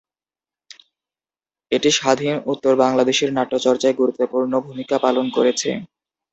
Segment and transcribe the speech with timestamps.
[1.71, 5.69] এটি স্বাধীনতা-উত্তর বাংলাদেশের নাট্যচর্চায় গুরুত্বপূর্ণ ভূমিকা পালন করছে।